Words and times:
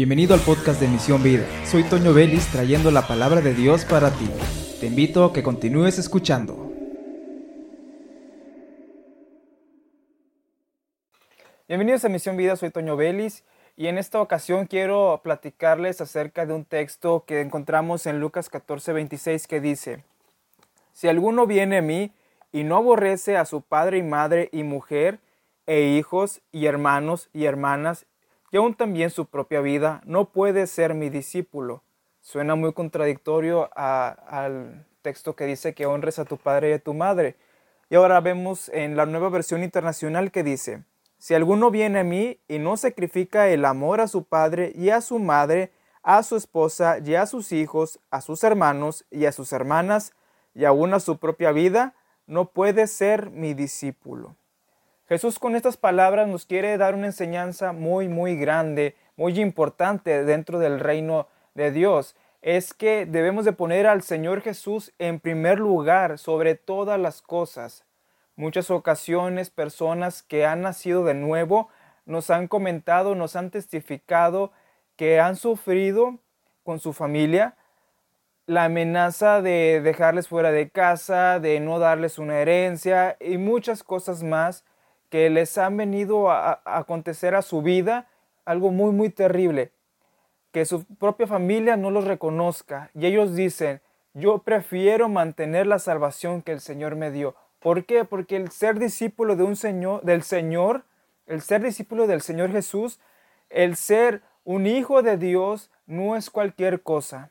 Bienvenido 0.00 0.32
al 0.32 0.40
podcast 0.40 0.80
de 0.80 0.88
Misión 0.88 1.22
Vida. 1.22 1.44
Soy 1.66 1.84
Toño 1.84 2.14
Vélez 2.14 2.50
trayendo 2.50 2.90
la 2.90 3.06
palabra 3.06 3.42
de 3.42 3.52
Dios 3.52 3.84
para 3.84 4.10
ti. 4.10 4.30
Te 4.80 4.86
invito 4.86 5.26
a 5.26 5.32
que 5.34 5.42
continúes 5.42 5.98
escuchando. 5.98 6.72
Bienvenidos 11.68 12.02
a 12.06 12.08
Misión 12.08 12.38
Vida, 12.38 12.56
soy 12.56 12.70
Toño 12.70 12.96
Vélez 12.96 13.44
y 13.76 13.88
en 13.88 13.98
esta 13.98 14.22
ocasión 14.22 14.64
quiero 14.64 15.20
platicarles 15.22 16.00
acerca 16.00 16.46
de 16.46 16.54
un 16.54 16.64
texto 16.64 17.26
que 17.26 17.42
encontramos 17.42 18.06
en 18.06 18.20
Lucas 18.20 18.48
14, 18.48 18.94
26 18.94 19.46
que 19.46 19.60
dice, 19.60 20.02
Si 20.94 21.08
alguno 21.08 21.46
viene 21.46 21.76
a 21.76 21.82
mí 21.82 22.10
y 22.52 22.64
no 22.64 22.78
aborrece 22.78 23.36
a 23.36 23.44
su 23.44 23.60
padre 23.60 23.98
y 23.98 24.02
madre 24.02 24.48
y 24.50 24.62
mujer, 24.62 25.18
e 25.66 25.82
hijos 25.82 26.40
y 26.52 26.64
hermanos 26.64 27.28
y 27.34 27.44
hermanas 27.44 28.06
y 28.50 28.56
aún 28.56 28.74
también 28.74 29.10
su 29.10 29.26
propia 29.26 29.60
vida, 29.60 30.02
no 30.04 30.32
puede 30.32 30.66
ser 30.66 30.94
mi 30.94 31.08
discípulo. 31.08 31.82
Suena 32.20 32.54
muy 32.54 32.72
contradictorio 32.72 33.70
al 33.76 34.86
texto 35.02 35.36
que 35.36 35.46
dice 35.46 35.74
que 35.74 35.86
honres 35.86 36.18
a 36.18 36.24
tu 36.24 36.36
padre 36.36 36.70
y 36.70 36.72
a 36.74 36.78
tu 36.78 36.94
madre. 36.94 37.36
Y 37.88 37.94
ahora 37.94 38.20
vemos 38.20 38.68
en 38.70 38.96
la 38.96 39.06
nueva 39.06 39.30
versión 39.30 39.62
internacional 39.62 40.30
que 40.30 40.42
dice, 40.42 40.84
si 41.18 41.34
alguno 41.34 41.70
viene 41.70 42.00
a 42.00 42.04
mí 42.04 42.40
y 42.48 42.58
no 42.58 42.76
sacrifica 42.76 43.48
el 43.48 43.64
amor 43.64 44.00
a 44.00 44.08
su 44.08 44.24
padre 44.24 44.72
y 44.74 44.90
a 44.90 45.00
su 45.00 45.18
madre, 45.18 45.72
a 46.02 46.22
su 46.22 46.36
esposa 46.36 46.98
y 46.98 47.14
a 47.14 47.26
sus 47.26 47.52
hijos, 47.52 48.00
a 48.10 48.20
sus 48.20 48.42
hermanos 48.42 49.04
y 49.10 49.26
a 49.26 49.32
sus 49.32 49.52
hermanas, 49.52 50.12
y 50.54 50.64
aún 50.64 50.94
a 50.94 51.00
su 51.00 51.18
propia 51.18 51.52
vida, 51.52 51.94
no 52.26 52.52
puede 52.52 52.86
ser 52.86 53.30
mi 53.30 53.54
discípulo. 53.54 54.36
Jesús 55.10 55.40
con 55.40 55.56
estas 55.56 55.76
palabras 55.76 56.28
nos 56.28 56.46
quiere 56.46 56.78
dar 56.78 56.94
una 56.94 57.06
enseñanza 57.06 57.72
muy, 57.72 58.06
muy 58.06 58.36
grande, 58.36 58.94
muy 59.16 59.40
importante 59.40 60.22
dentro 60.22 60.60
del 60.60 60.78
reino 60.78 61.26
de 61.54 61.72
Dios. 61.72 62.14
Es 62.42 62.72
que 62.72 63.06
debemos 63.06 63.44
de 63.44 63.52
poner 63.52 63.88
al 63.88 64.02
Señor 64.02 64.40
Jesús 64.40 64.92
en 65.00 65.18
primer 65.18 65.58
lugar 65.58 66.16
sobre 66.16 66.54
todas 66.54 66.96
las 67.00 67.22
cosas. 67.22 67.84
Muchas 68.36 68.70
ocasiones 68.70 69.50
personas 69.50 70.22
que 70.22 70.46
han 70.46 70.60
nacido 70.60 71.04
de 71.04 71.14
nuevo 71.14 71.70
nos 72.06 72.30
han 72.30 72.46
comentado, 72.46 73.16
nos 73.16 73.34
han 73.34 73.50
testificado 73.50 74.52
que 74.94 75.18
han 75.18 75.34
sufrido 75.34 76.18
con 76.62 76.78
su 76.78 76.92
familia 76.92 77.56
la 78.46 78.66
amenaza 78.66 79.42
de 79.42 79.80
dejarles 79.82 80.28
fuera 80.28 80.52
de 80.52 80.70
casa, 80.70 81.40
de 81.40 81.58
no 81.58 81.80
darles 81.80 82.16
una 82.20 82.38
herencia 82.38 83.16
y 83.18 83.38
muchas 83.38 83.82
cosas 83.82 84.22
más 84.22 84.62
que 85.10 85.28
les 85.28 85.58
han 85.58 85.76
venido 85.76 86.30
a, 86.30 86.62
acontecer 86.64 87.34
a 87.34 87.42
su 87.42 87.62
vida, 87.62 88.08
algo 88.44 88.70
muy, 88.70 88.92
muy 88.92 89.10
terrible, 89.10 89.72
que 90.52 90.64
su 90.64 90.84
propia 90.96 91.26
familia 91.26 91.76
no 91.76 91.90
los 91.90 92.04
reconozca. 92.04 92.90
Y 92.94 93.06
ellos 93.06 93.34
dicen, 93.34 93.82
yo 94.14 94.38
prefiero 94.38 95.08
mantener 95.08 95.66
la 95.66 95.78
salvación 95.78 96.42
que 96.42 96.52
el 96.52 96.60
Señor 96.60 96.96
me 96.96 97.10
dio. 97.10 97.34
¿Por 97.58 97.84
qué? 97.84 98.04
Porque 98.04 98.36
el 98.36 98.50
ser 98.50 98.78
discípulo 98.78 99.36
de 99.36 99.42
un 99.42 99.56
Señor, 99.56 100.02
del 100.02 100.22
Señor, 100.22 100.84
el 101.26 101.42
ser 101.42 101.62
discípulo 101.62 102.06
del 102.06 102.22
Señor 102.22 102.50
Jesús, 102.50 103.00
el 103.50 103.76
ser 103.76 104.22
un 104.44 104.66
hijo 104.66 105.02
de 105.02 105.16
Dios 105.16 105.70
no 105.86 106.16
es 106.16 106.30
cualquier 106.30 106.82
cosa. 106.82 107.30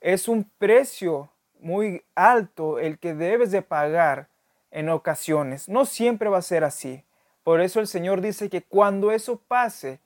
Es 0.00 0.28
un 0.28 0.50
precio 0.58 1.30
muy 1.60 2.02
alto 2.14 2.78
el 2.78 2.98
que 2.98 3.14
debes 3.14 3.50
de 3.50 3.62
pagar 3.62 4.28
en 4.70 4.88
ocasiones. 4.88 5.68
No 5.68 5.84
siempre 5.84 6.28
va 6.28 6.38
a 6.38 6.42
ser 6.42 6.64
así. 6.64 7.04
Por 7.42 7.60
eso 7.60 7.80
el 7.80 7.86
Señor 7.86 8.20
dice 8.20 8.48
que 8.48 8.62
cuando 8.62 9.12
eso 9.12 9.40
pase, 9.48 10.00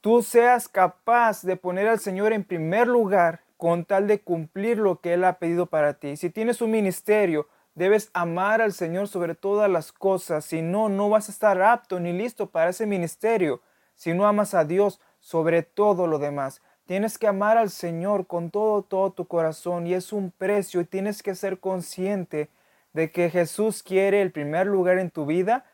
tú 0.00 0.22
seas 0.22 0.68
capaz 0.68 1.42
de 1.42 1.56
poner 1.56 1.88
al 1.88 2.00
Señor 2.00 2.32
en 2.32 2.44
primer 2.44 2.88
lugar 2.88 3.40
con 3.56 3.84
tal 3.84 4.08
de 4.08 4.20
cumplir 4.20 4.78
lo 4.78 5.00
que 5.00 5.14
Él 5.14 5.24
ha 5.24 5.38
pedido 5.38 5.66
para 5.66 5.94
ti. 5.94 6.16
Si 6.16 6.30
tienes 6.30 6.60
un 6.60 6.72
ministerio, 6.72 7.48
debes 7.74 8.10
amar 8.12 8.60
al 8.60 8.72
Señor 8.72 9.06
sobre 9.08 9.34
todas 9.34 9.70
las 9.70 9.92
cosas. 9.92 10.44
Si 10.44 10.62
no, 10.62 10.88
no 10.88 11.08
vas 11.08 11.28
a 11.28 11.32
estar 11.32 11.62
apto 11.62 12.00
ni 12.00 12.12
listo 12.12 12.50
para 12.50 12.70
ese 12.70 12.86
ministerio. 12.86 13.62
Si 13.94 14.12
no 14.12 14.26
amas 14.26 14.54
a 14.54 14.64
Dios 14.64 15.00
sobre 15.20 15.62
todo 15.62 16.08
lo 16.08 16.18
demás. 16.18 16.60
Tienes 16.86 17.16
que 17.16 17.28
amar 17.28 17.56
al 17.56 17.70
Señor 17.70 18.26
con 18.26 18.50
todo, 18.50 18.82
todo 18.82 19.12
tu 19.12 19.26
corazón 19.26 19.86
y 19.86 19.94
es 19.94 20.12
un 20.12 20.32
precio 20.32 20.80
y 20.80 20.84
tienes 20.84 21.22
que 21.22 21.36
ser 21.36 21.60
consciente 21.60 22.50
de 22.92 23.10
que 23.10 23.30
Jesús 23.30 23.82
quiere 23.82 24.22
el 24.22 24.32
primer 24.32 24.66
lugar 24.66 24.98
en 24.98 25.10
tu 25.10 25.26
vida 25.26 25.64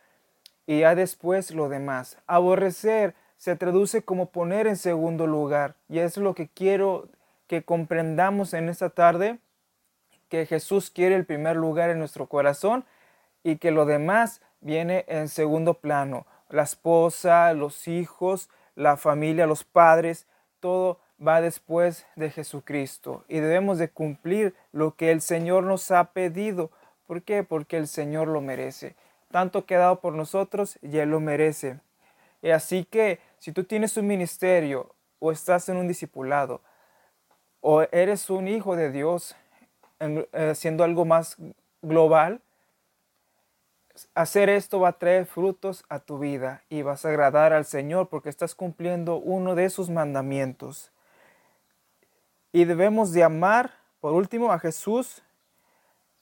y 0.66 0.80
ya 0.80 0.94
después 0.94 1.50
lo 1.52 1.68
demás. 1.68 2.18
Aborrecer 2.26 3.14
se 3.36 3.56
traduce 3.56 4.02
como 4.02 4.30
poner 4.30 4.66
en 4.66 4.76
segundo 4.76 5.26
lugar 5.26 5.76
y 5.88 5.98
es 6.00 6.16
lo 6.16 6.34
que 6.34 6.48
quiero 6.48 7.08
que 7.46 7.62
comprendamos 7.62 8.52
en 8.52 8.68
esta 8.68 8.90
tarde, 8.90 9.38
que 10.28 10.44
Jesús 10.46 10.90
quiere 10.90 11.14
el 11.16 11.24
primer 11.24 11.56
lugar 11.56 11.90
en 11.90 11.98
nuestro 11.98 12.26
corazón 12.26 12.84
y 13.42 13.56
que 13.56 13.70
lo 13.70 13.86
demás 13.86 14.42
viene 14.60 15.04
en 15.08 15.28
segundo 15.28 15.74
plano. 15.74 16.26
La 16.50 16.62
esposa, 16.62 17.52
los 17.54 17.88
hijos, 17.88 18.50
la 18.74 18.96
familia, 18.96 19.46
los 19.46 19.64
padres, 19.64 20.26
todo 20.60 21.00
va 21.24 21.40
después 21.40 22.06
de 22.16 22.30
Jesucristo 22.30 23.24
y 23.28 23.40
debemos 23.40 23.78
de 23.78 23.88
cumplir 23.88 24.54
lo 24.72 24.94
que 24.94 25.10
el 25.10 25.20
Señor 25.20 25.64
nos 25.64 25.90
ha 25.90 26.12
pedido 26.12 26.70
¿Por 27.08 27.22
qué? 27.22 27.42
Porque 27.42 27.78
el 27.78 27.88
Señor 27.88 28.28
lo 28.28 28.42
merece. 28.42 28.94
Tanto 29.30 29.64
que 29.64 29.74
ha 29.74 29.78
dado 29.78 30.00
por 30.00 30.12
nosotros 30.12 30.78
y 30.82 30.98
Él 30.98 31.08
lo 31.08 31.20
merece. 31.20 31.80
Y 32.42 32.50
así 32.50 32.84
que 32.84 33.18
si 33.38 33.50
tú 33.50 33.64
tienes 33.64 33.96
un 33.96 34.06
ministerio 34.06 34.94
o 35.18 35.32
estás 35.32 35.70
en 35.70 35.78
un 35.78 35.88
discipulado 35.88 36.60
o 37.62 37.80
eres 37.92 38.28
un 38.28 38.46
hijo 38.46 38.76
de 38.76 38.92
Dios 38.92 39.34
haciendo 40.32 40.84
eh, 40.84 40.86
algo 40.86 41.06
más 41.06 41.38
global, 41.80 42.42
hacer 44.14 44.50
esto 44.50 44.80
va 44.80 44.90
a 44.90 44.98
traer 44.98 45.24
frutos 45.24 45.86
a 45.88 46.00
tu 46.00 46.18
vida 46.18 46.62
y 46.68 46.82
vas 46.82 47.06
a 47.06 47.08
agradar 47.08 47.54
al 47.54 47.64
Señor 47.64 48.10
porque 48.10 48.28
estás 48.28 48.54
cumpliendo 48.54 49.16
uno 49.16 49.54
de 49.54 49.70
sus 49.70 49.88
mandamientos. 49.88 50.92
Y 52.52 52.66
debemos 52.66 53.12
de 53.12 53.24
amar, 53.24 53.72
por 53.98 54.12
último, 54.12 54.52
a 54.52 54.58
Jesús 54.58 55.22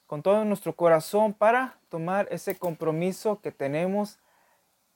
con 0.06 0.22
todo 0.22 0.44
nuestro 0.44 0.74
corazón 0.74 1.32
para 1.32 1.78
tomar 1.88 2.28
ese 2.30 2.56
compromiso 2.56 3.40
que 3.40 3.52
tenemos 3.52 4.18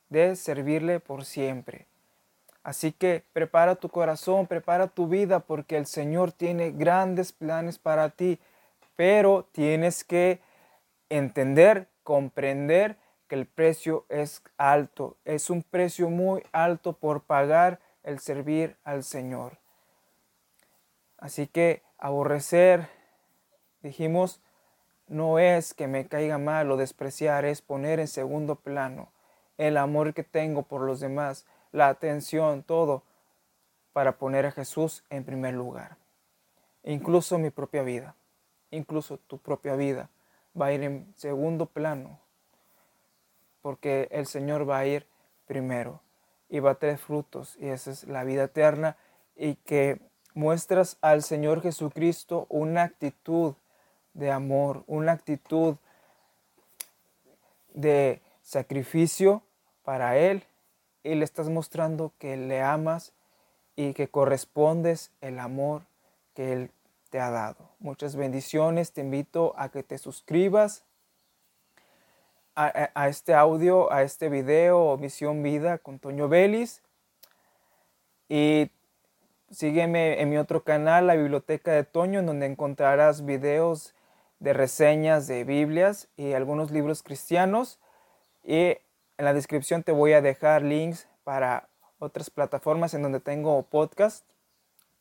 de 0.09 0.37
servirle 0.37 1.00
por 1.00 1.25
siempre. 1.25 1.87
Así 2.62 2.93
que 2.93 3.25
prepara 3.32 3.76
tu 3.76 3.88
corazón, 3.88 4.47
prepara 4.47 4.87
tu 4.87 5.09
vida 5.09 5.41
porque 5.41 5.76
el 5.76 5.87
Señor 5.87 6.32
tiene 6.32 6.72
grandes 6.72 7.32
planes 7.32 7.78
para 7.78 8.10
ti, 8.10 8.38
pero 8.97 9.49
tienes 9.53 10.04
que 10.04 10.41
entender, 11.09 11.88
comprender 12.03 12.99
que 13.28 13.37
el 13.37 13.47
precio 13.47 14.04
es 14.09 14.43
alto, 14.59 15.16
es 15.25 15.49
un 15.49 15.62
precio 15.62 16.10
muy 16.10 16.43
alto 16.53 16.93
por 16.93 17.22
pagar 17.22 17.81
el 18.03 18.19
servir 18.19 18.76
al 18.84 19.04
Señor. 19.04 19.59
Así 21.16 21.47
que 21.47 21.82
aborrecer, 21.97 22.88
dijimos, 23.82 24.41
no 25.10 25.41
es 25.41 25.75
que 25.75 25.88
me 25.88 26.06
caiga 26.06 26.38
mal 26.38 26.71
o 26.71 26.76
despreciar, 26.76 27.44
es 27.44 27.60
poner 27.62 27.98
en 27.98 28.06
segundo 28.06 28.54
plano 28.54 29.09
el 29.59 29.76
amor 29.76 30.15
que 30.15 30.22
tengo 30.22 30.62
por 30.62 30.82
los 30.82 31.00
demás, 31.00 31.44
la 31.72 31.88
atención, 31.88 32.62
todo, 32.62 33.03
para 33.93 34.19
poner 34.19 34.47
a 34.47 34.53
Jesús 34.53 35.04
en 35.10 35.25
primer 35.25 35.54
lugar. 35.54 35.97
Incluso 36.84 37.38
mi 37.38 37.50
propia 37.50 37.82
vida, 37.82 38.15
incluso 38.70 39.19
tu 39.19 39.38
propia 39.38 39.75
vida 39.75 40.09
va 40.59 40.66
a 40.66 40.72
ir 40.72 40.84
en 40.84 41.12
segundo 41.16 41.66
plano, 41.66 42.20
porque 43.62 44.09
el 44.12 44.26
Señor 44.26 44.69
va 44.69 44.78
a 44.78 44.87
ir 44.87 45.06
primero 45.47 46.00
y 46.49 46.60
va 46.60 46.70
a 46.70 46.75
tener 46.76 46.99
frutos, 46.99 47.56
y 47.59 47.66
esa 47.66 47.91
es 47.91 48.04
la 48.04 48.22
vida 48.22 48.44
eterna, 48.44 48.97
y 49.34 49.56
que 49.56 50.00
muestras 50.34 50.99
al 51.00 51.25
Señor 51.25 51.62
Jesucristo 51.62 52.46
una 52.49 52.84
actitud 52.84 53.55
de 54.14 54.30
amor, 54.30 54.84
una 54.86 55.12
actitud 55.12 55.76
de 57.74 58.20
sacrificio 58.42 59.42
para 59.84 60.16
Él 60.16 60.44
y 61.02 61.14
le 61.14 61.24
estás 61.24 61.48
mostrando 61.48 62.12
que 62.18 62.36
le 62.36 62.60
amas 62.60 63.12
y 63.76 63.94
que 63.94 64.08
correspondes 64.08 65.10
el 65.20 65.38
amor 65.38 65.82
que 66.34 66.52
Él 66.52 66.70
te 67.10 67.20
ha 67.20 67.30
dado. 67.30 67.70
Muchas 67.78 68.16
bendiciones, 68.16 68.92
te 68.92 69.00
invito 69.00 69.54
a 69.56 69.68
que 69.68 69.82
te 69.82 69.98
suscribas 69.98 70.84
a, 72.54 73.08
este 73.08 73.34
audio, 73.34 73.90
a 73.90 74.02
este 74.02 74.28
video, 74.28 74.96
Misión 74.98 75.42
Vida 75.42 75.78
con 75.78 75.98
Toño 75.98 76.28
Vélez. 76.28 76.82
Y 78.28 78.70
sígueme 79.50 80.20
en 80.20 80.28
mi 80.28 80.36
otro 80.36 80.62
canal, 80.62 81.06
la 81.06 81.14
Biblioteca 81.14 81.72
de 81.72 81.84
Toño, 81.84 82.20
en 82.20 82.26
donde 82.26 82.46
encontrarás 82.46 83.24
videos 83.24 83.94
de 84.40 84.52
reseñas 84.52 85.26
de 85.26 85.44
Biblias 85.44 86.08
y 86.16 86.32
algunos 86.32 86.70
libros 86.70 87.02
cristianos. 87.02 87.78
Y 88.42 88.78
en 89.19 89.25
la 89.25 89.34
descripción 89.34 89.82
te 89.82 89.92
voy 89.92 90.14
a 90.14 90.22
dejar 90.22 90.62
links 90.62 91.06
para 91.22 91.69
otras 91.98 92.31
plataformas 92.31 92.94
en 92.94 93.02
donde 93.02 93.20
tengo 93.20 93.62
podcast 93.62 94.26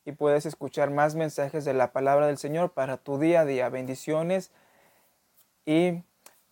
y 0.04 0.12
puedes 0.12 0.46
escuchar 0.46 0.90
más 0.90 1.14
mensajes 1.14 1.64
de 1.64 1.74
la 1.74 1.92
palabra 1.92 2.26
del 2.26 2.38
Señor 2.38 2.72
para 2.72 2.98
tu 2.98 3.18
día 3.18 3.40
a 3.40 3.44
día. 3.44 3.68
Bendiciones 3.70 4.52
y 5.64 6.02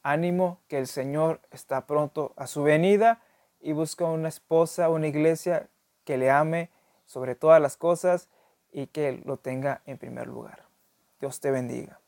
ánimo 0.02 0.60
que 0.68 0.78
el 0.78 0.86
Señor 0.86 1.40
está 1.50 1.86
pronto 1.86 2.32
a 2.36 2.46
su 2.46 2.62
venida 2.62 3.20
y 3.60 3.72
busca 3.72 4.06
una 4.06 4.28
esposa, 4.28 4.88
una 4.88 5.08
iglesia 5.08 5.68
que 6.04 6.16
le 6.16 6.30
ame 6.30 6.70
sobre 7.04 7.34
todas 7.34 7.60
las 7.60 7.76
cosas 7.76 8.28
y 8.72 8.86
que 8.86 9.20
lo 9.24 9.36
tenga 9.36 9.82
en 9.84 9.98
primer 9.98 10.26
lugar. 10.26 10.64
Dios 11.20 11.40
te 11.40 11.50
bendiga. 11.50 12.00